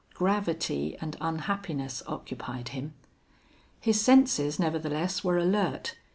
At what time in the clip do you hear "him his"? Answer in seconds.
2.69-4.01